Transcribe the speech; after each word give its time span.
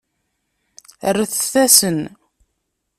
Rret-asen. 1.17 1.99